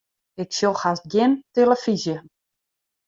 [0.43, 2.15] Ik sjoch hast gjin telefyzje.